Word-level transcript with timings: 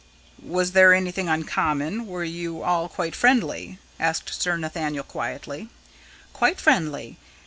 "Was 0.41 0.71
there 0.71 0.95
anything 0.95 1.29
uncommon 1.29 2.07
were 2.07 2.23
you 2.23 2.63
all 2.63 2.89
quite 2.89 3.13
friendly?" 3.15 3.77
asked 3.99 4.33
Sir 4.41 4.57
Nathaniel 4.57 5.03
quietly. 5.03 5.69
"Quite 6.33 6.59
friendly. 6.59 7.19